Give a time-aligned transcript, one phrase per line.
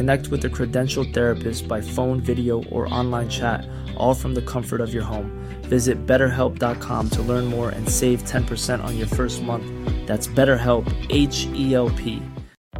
[0.00, 3.68] Connect with a credentialed therapist by phone, video, or online chat,
[3.98, 5.30] all from the comfort of your home.
[5.64, 9.66] Visit betterhelp.com to learn more and save 10% on your first month.
[10.06, 12.22] That's BetterHelp, H E L P.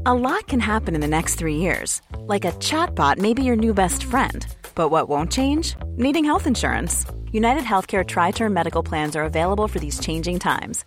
[0.07, 2.01] A lot can happen in the next three years.
[2.21, 4.47] Like a chatbot may be your new best friend.
[4.75, 5.75] But what won't change?
[5.89, 7.05] Needing health insurance.
[7.33, 10.87] United Healthcare Tri Term Medical Plans are available for these changing times.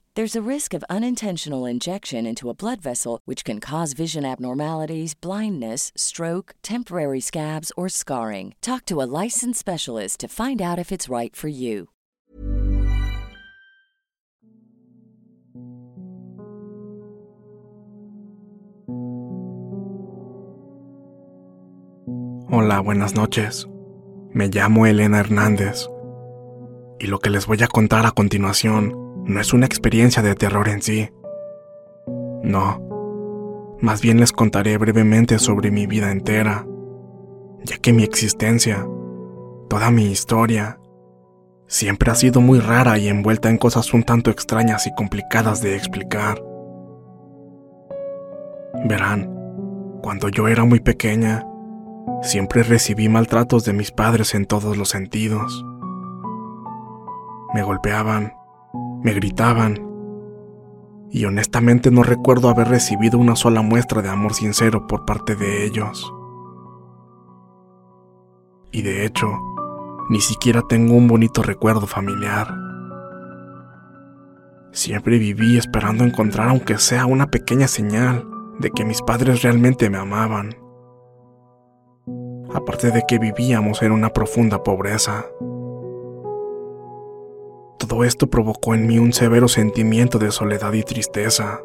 [0.13, 5.13] There's a risk of unintentional injection into a blood vessel, which can cause vision abnormalities,
[5.13, 8.53] blindness, stroke, temporary scabs, or scarring.
[8.59, 11.87] Talk to a licensed specialist to find out if it's right for you.
[22.49, 23.65] Hola, buenas noches.
[24.33, 25.87] Me llamo Elena Hernández.
[26.99, 30.67] Y lo que les voy a contar a continuación no es una experiencia de terror
[30.67, 31.09] en sí.
[32.43, 32.81] No.
[33.79, 36.65] Más bien les contaré brevemente sobre mi vida entera,
[37.63, 38.87] ya que mi existencia,
[39.69, 40.79] toda mi historia,
[41.67, 45.75] siempre ha sido muy rara y envuelta en cosas un tanto extrañas y complicadas de
[45.75, 46.43] explicar.
[48.85, 49.33] Verán,
[50.01, 51.45] cuando yo era muy pequeña,
[52.21, 55.65] siempre recibí maltratos de mis padres en todos los sentidos.
[57.53, 58.33] Me golpeaban,
[59.03, 59.91] me gritaban,
[61.11, 65.65] y honestamente no recuerdo haber recibido una sola muestra de amor sincero por parte de
[65.65, 66.13] ellos.
[68.71, 69.27] Y de hecho,
[70.09, 72.55] ni siquiera tengo un bonito recuerdo familiar.
[74.71, 78.25] Siempre viví esperando encontrar aunque sea una pequeña señal
[78.59, 80.55] de que mis padres realmente me amaban.
[82.53, 85.25] Aparte de que vivíamos en una profunda pobreza.
[87.91, 91.59] Todo esto provocó en mí un severo sentimiento de soledad y tristeza.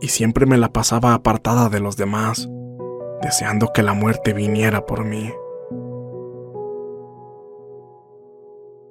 [0.00, 2.48] Y siempre me la pasaba apartada de los demás,
[3.20, 5.30] deseando que la muerte viniera por mí.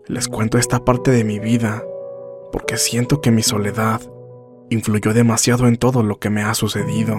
[0.06, 1.84] Les cuento esta parte de mi vida
[2.52, 4.00] porque siento que mi soledad
[4.70, 7.18] influyó demasiado en todo lo que me ha sucedido,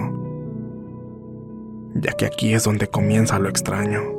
[1.95, 4.18] ya que aquí es donde comienza lo extraño.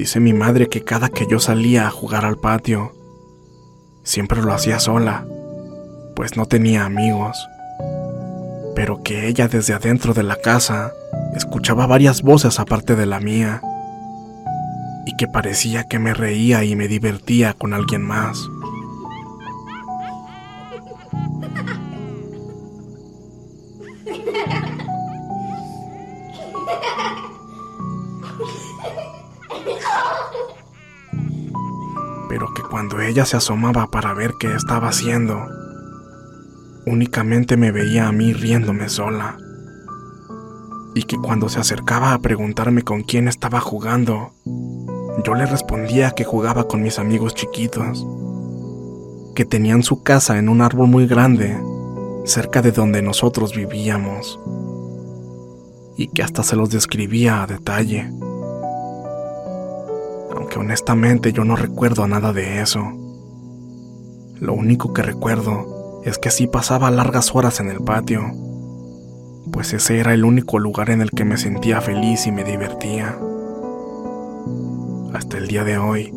[0.00, 2.94] Dice mi madre que cada que yo salía a jugar al patio,
[4.02, 5.26] siempre lo hacía sola,
[6.16, 7.36] pues no tenía amigos,
[8.74, 10.94] pero que ella desde adentro de la casa
[11.36, 13.60] escuchaba varias voces aparte de la mía,
[15.04, 18.40] y que parecía que me reía y me divertía con alguien más.
[33.10, 35.46] Ella se asomaba para ver qué estaba haciendo,
[36.86, 39.36] únicamente me veía a mí riéndome sola.
[40.94, 44.32] Y que cuando se acercaba a preguntarme con quién estaba jugando,
[45.24, 48.06] yo le respondía que jugaba con mis amigos chiquitos,
[49.34, 51.56] que tenían su casa en un árbol muy grande,
[52.24, 54.40] cerca de donde nosotros vivíamos,
[55.96, 58.10] y que hasta se los describía a detalle.
[60.36, 62.99] aunque honestamente yo no recuerdo nada de eso.
[64.40, 68.22] Lo único que recuerdo es que sí pasaba largas horas en el patio,
[69.52, 73.18] pues ese era el único lugar en el que me sentía feliz y me divertía.
[75.12, 76.14] Hasta el día de hoy,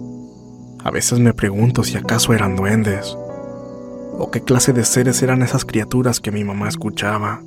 [0.86, 3.18] a veces me pregunto si acaso eran duendes,
[4.18, 7.42] o qué clase de seres eran esas criaturas que mi mamá escuchaba.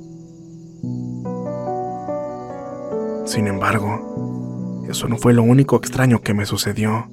[3.25, 7.09] Sin embargo, eso no fue lo único extraño que me sucedió.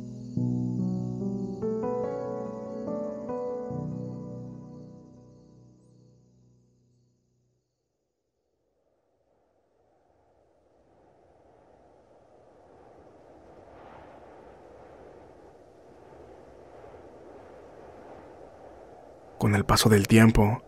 [19.54, 20.62] El paso del tiempo,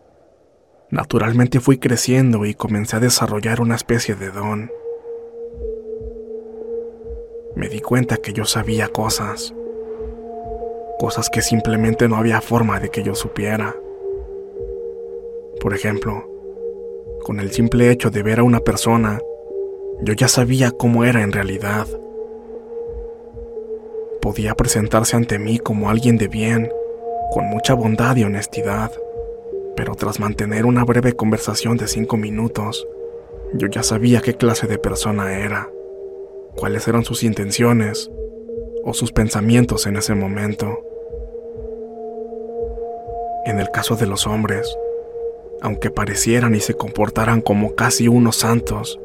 [0.91, 4.71] naturalmente fui creciendo y comencé a desarrollar una especie de don.
[7.55, 9.53] Me di cuenta que yo sabía cosas,
[10.99, 13.75] cosas que simplemente no había forma de que yo supiera.
[15.59, 16.25] Por ejemplo,
[17.23, 19.19] con el simple hecho de ver a una persona,
[20.01, 21.87] yo ya sabía cómo era en realidad.
[24.21, 26.71] Podía presentarse ante mí como alguien de bien,
[27.31, 28.91] con mucha bondad y honestidad,
[29.75, 32.87] pero tras mantener una breve conversación de cinco minutos,
[33.53, 35.69] yo ya sabía qué clase de persona era,
[36.55, 38.09] cuáles eran sus intenciones
[38.83, 40.83] o sus pensamientos en ese momento.
[43.45, 44.75] En el caso de los hombres,
[45.61, 48.99] aunque parecieran y se comportaran como casi unos santos,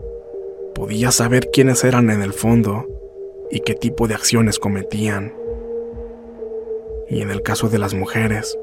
[0.75, 2.87] podía saber quiénes eran en el fondo
[3.51, 5.42] y qué tipo de acciones cometían
[7.13, 8.59] y en el caso de las mujeres,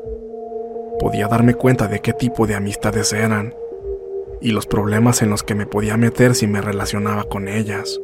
[1.00, 3.54] podía darme cuenta de qué tipo de amistades eran
[4.42, 8.02] y los problemas en los que me podía meter si me relacionaba con ellas.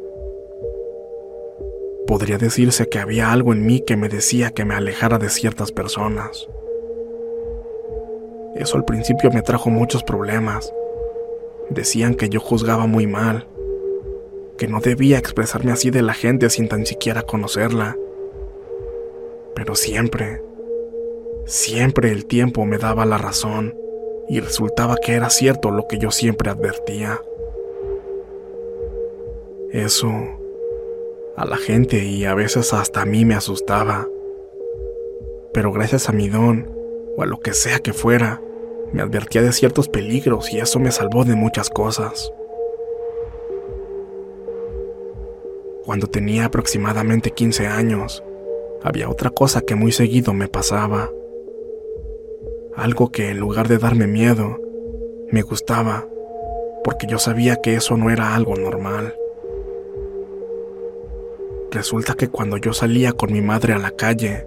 [2.06, 5.72] Podría decirse que había algo en mí que me decía que me alejara de ciertas
[5.72, 6.48] personas.
[8.54, 10.72] Eso al principio me trajo muchos problemas.
[11.70, 13.48] Decían que yo juzgaba muy mal,
[14.56, 17.96] que no debía expresarme así de la gente sin tan siquiera conocerla
[19.56, 20.42] pero siempre,
[21.46, 23.74] siempre el tiempo me daba la razón
[24.28, 27.22] y resultaba que era cierto lo que yo siempre advertía.
[29.72, 30.10] Eso
[31.38, 34.06] a la gente y a veces hasta a mí me asustaba.
[35.54, 36.70] Pero gracias a mi don,
[37.16, 38.42] o a lo que sea que fuera,
[38.92, 42.30] me advertía de ciertos peligros y eso me salvó de muchas cosas.
[45.86, 48.22] Cuando tenía aproximadamente 15 años,
[48.86, 51.10] había otra cosa que muy seguido me pasaba.
[52.76, 54.60] Algo que en lugar de darme miedo,
[55.32, 56.06] me gustaba,
[56.84, 59.12] porque yo sabía que eso no era algo normal.
[61.72, 64.46] Resulta que cuando yo salía con mi madre a la calle,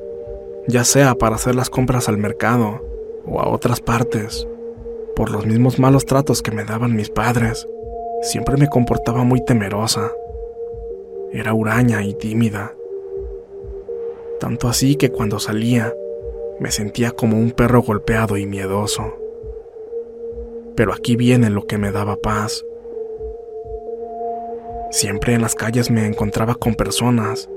[0.69, 2.81] ya sea para hacer las compras al mercado
[3.25, 4.47] o a otras partes,
[5.17, 7.67] por los mismos malos tratos que me daban mis padres,
[8.21, 10.13] siempre me comportaba muy temerosa.
[11.33, 12.73] Era huraña y tímida
[14.39, 15.93] tanto así que cuando salía
[16.59, 19.15] me sentía como un perro golpeado y miedoso.
[20.75, 22.65] Pero aquí viene lo que me daba paz.
[24.91, 27.49] Siempre en las calles me encontraba con personas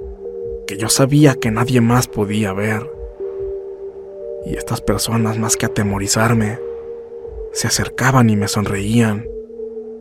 [0.67, 2.91] que yo sabía que nadie más podía ver.
[4.45, 6.59] Y estas personas, más que atemorizarme,
[7.53, 9.29] se acercaban y me sonreían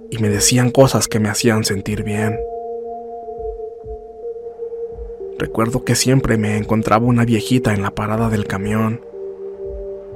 [0.09, 2.39] y me decían cosas que me hacían sentir bien.
[5.41, 9.01] Recuerdo que siempre me encontraba una viejita en la parada del camión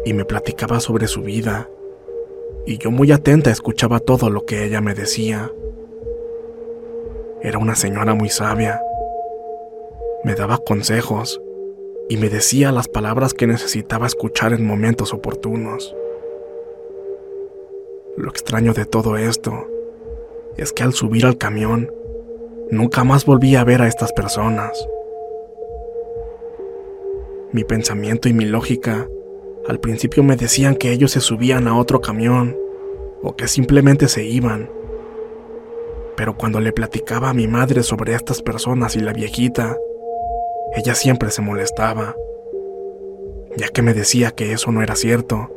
[0.06, 1.68] y me platicaba sobre su vida,
[2.68, 5.52] y yo muy atenta escuchaba todo lo que ella me decía.
[7.42, 8.80] Era una señora muy sabia.
[10.24, 11.42] Me daba consejos
[12.08, 15.96] y me decía las palabras que necesitaba escuchar en momentos oportunos.
[18.16, 19.66] Lo extraño de todo esto
[20.56, 21.92] es que al subir al camión,
[22.70, 24.88] nunca más volví a ver a estas personas.
[27.56, 29.08] Mi pensamiento y mi lógica
[29.66, 32.58] al principio me decían que ellos se subían a otro camión
[33.24, 34.70] o que simplemente se iban.
[36.18, 39.78] Pero cuando le platicaba a mi madre sobre estas personas y la viejita,
[40.76, 42.18] ella siempre se molestaba,
[43.56, 45.50] ya que me decía que eso no era cierto,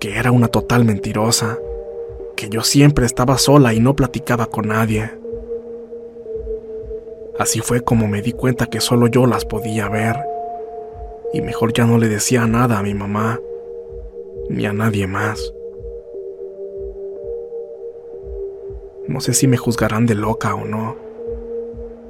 [0.00, 1.60] que era una total mentirosa,
[2.34, 5.12] que yo siempre estaba sola y no platicaba con nadie.
[7.38, 10.29] Así fue como me di cuenta que solo yo las podía ver
[11.32, 13.40] y mejor ya no le decía nada a mi mamá,
[14.48, 15.52] ni a nadie más.
[19.06, 20.96] No sé si me juzgarán de loca o no,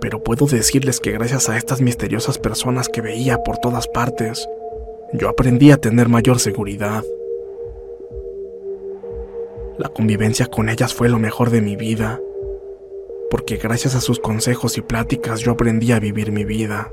[0.00, 4.48] Pero puedo decirles que gracias a estas misteriosas personas que veía por todas partes,
[5.12, 7.04] yo aprendí a tener mayor seguridad.
[9.76, 12.18] La convivencia con ellas fue lo mejor de mi vida,
[13.30, 16.90] porque gracias a sus consejos y pláticas yo aprendí a vivir mi vida.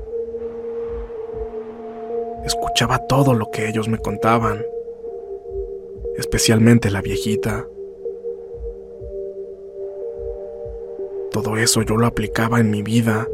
[2.78, 4.64] Escuchaba todo lo que ellos me contaban,
[6.16, 7.66] especialmente la viejita.
[11.32, 13.26] Todo eso yo lo aplicaba en mi vida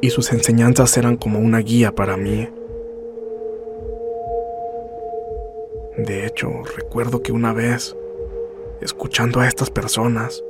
[0.00, 2.48] y sus enseñanzas eran como una guía para mí.
[5.98, 7.94] De hecho, recuerdo que una vez,
[8.80, 10.42] escuchando a estas personas,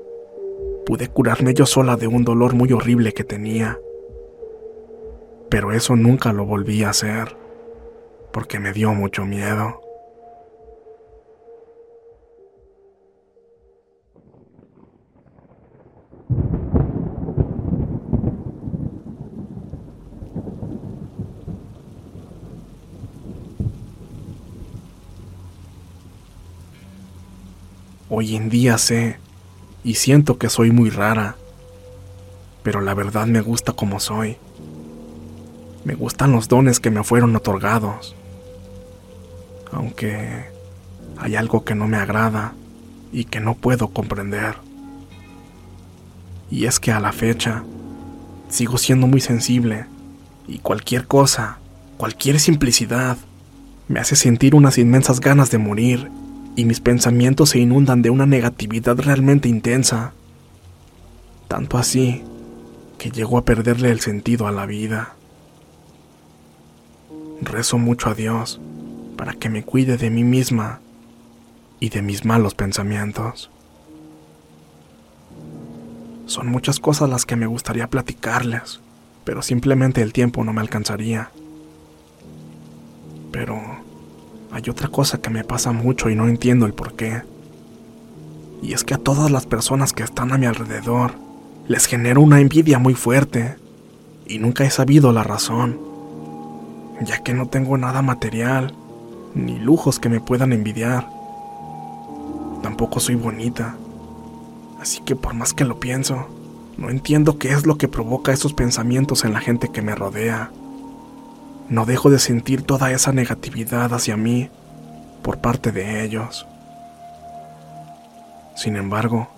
[0.87, 3.81] pude curarme yo sola de un dolor muy horrible que tenía.
[5.49, 7.42] Pero eso nunca lo volví a hacer,
[8.33, 9.81] porque me dio mucho miedo.
[28.09, 29.19] Hoy en día sé
[29.85, 31.37] y siento que soy muy rara,
[32.63, 34.37] pero la verdad me gusta como soy.
[35.85, 38.15] Me gustan los dones que me fueron otorgados,
[39.73, 40.45] aunque
[41.19, 42.53] hay algo que no me agrada
[43.13, 44.57] y que no puedo comprender.
[46.51, 47.65] Y es que a la fecha
[48.49, 49.87] sigo siendo muy sensible
[50.47, 51.59] y cualquier cosa,
[51.97, 53.17] cualquier simplicidad,
[53.89, 56.11] me hace sentir unas inmensas ganas de morir
[56.55, 60.13] y mis pensamientos se inundan de una negatividad realmente intensa.
[61.49, 62.23] Tanto así
[62.99, 65.15] que llego a perderle el sentido a la vida.
[67.41, 68.61] Rezo mucho a Dios
[69.17, 70.81] para que me cuide de mí misma
[71.81, 73.51] y de mis malos pensamientos.
[76.27, 78.81] Son muchas cosas las que me gustaría platicarles,
[79.25, 81.31] pero simplemente el tiempo no me alcanzaría.
[83.33, 83.61] Pero
[84.53, 87.23] hay otra cosa que me pasa mucho y no entiendo el por qué.
[88.63, 91.13] Y es que a todas las personas que están a mi alrededor
[91.67, 93.57] les genero una envidia muy fuerte
[94.27, 95.81] y nunca he sabido la razón,
[97.01, 98.75] ya que no tengo nada material
[99.35, 101.09] ni lujos que me puedan envidiar.
[102.63, 103.77] Tampoco soy bonita,
[104.81, 106.27] así que por más que lo pienso,
[106.77, 110.51] no entiendo qué es lo que provoca esos pensamientos en la gente que me rodea.
[111.69, 114.51] No dejo de sentir toda esa negatividad hacia mí
[115.23, 116.47] por parte de ellos.
[118.55, 119.29] Sin embargo,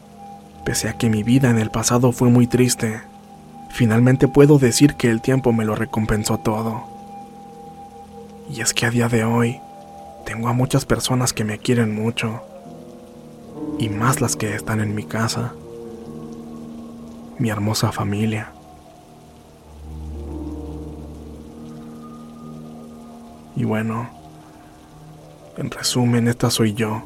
[0.65, 3.01] pese a que mi vida en el pasado fue muy triste,
[3.71, 6.85] finalmente puedo decir que el tiempo me lo recompensó todo.
[8.51, 9.61] Y es que a día de hoy
[10.25, 12.43] tengo a muchas personas que me quieren mucho,
[13.79, 15.55] y más las que están en mi casa,
[17.39, 18.53] mi hermosa familia.
[23.57, 24.09] Y bueno,
[25.57, 27.03] en resumen, esta soy yo.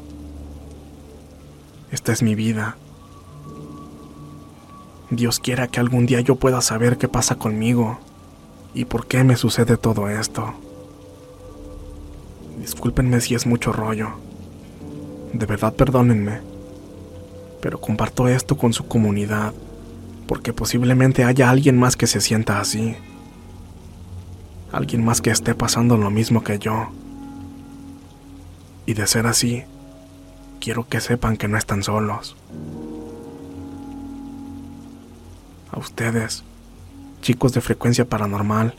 [1.91, 2.77] Esta es mi vida.
[5.11, 7.99] Dios quiera que algún día yo pueda saber qué pasa conmigo
[8.73, 10.53] y por qué me sucede todo esto.
[12.69, 14.11] Discúlpenme si es mucho rollo.
[15.33, 16.39] De verdad perdónenme.
[17.61, 19.53] Pero comparto esto con su comunidad
[20.27, 22.95] porque posiblemente haya alguien más que se sienta así
[24.71, 26.89] alguien más que esté pasando lo mismo que yo.
[28.85, 29.63] Y de ser así,
[30.59, 32.35] quiero que sepan que no están solos.
[35.71, 36.43] A ustedes,
[37.21, 38.75] chicos de frecuencia paranormal,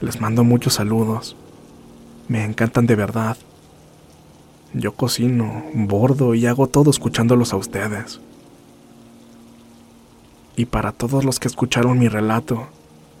[0.00, 1.36] les mando muchos saludos.
[2.28, 3.36] Me encantan de verdad.
[4.74, 8.20] Yo cocino, bordo y hago todo escuchándolos a ustedes.
[10.54, 12.68] Y para todos los que escucharon mi relato,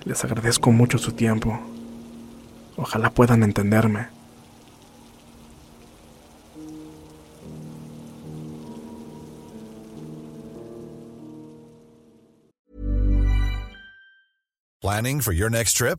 [0.04, 1.58] les agradezco mucho su tiempo.
[2.76, 4.08] Ojalá puedan entenderme.
[14.82, 15.98] Planning for your next trip?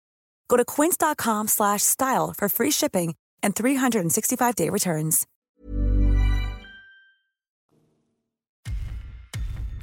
[0.51, 5.25] Go to quince.com/style for free shipping and 365-day returns.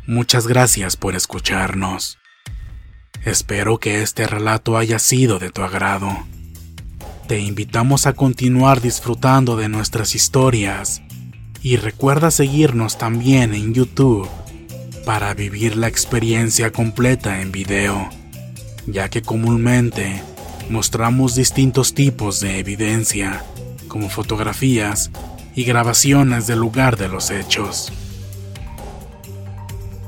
[0.07, 2.19] Muchas gracias por escucharnos.
[3.25, 6.09] Espero que este relato haya sido de tu agrado.
[7.27, 11.03] Te invitamos a continuar disfrutando de nuestras historias
[11.63, 14.29] y recuerda seguirnos también en YouTube
[15.05, 18.09] para vivir la experiencia completa en video,
[18.87, 20.23] ya que comúnmente
[20.71, 23.45] mostramos distintos tipos de evidencia,
[23.89, 25.11] como fotografías
[25.55, 27.93] y grabaciones del lugar de los hechos.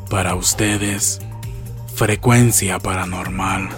[0.08, 1.20] Para ustedes,
[1.94, 3.70] frecuencia paranormal.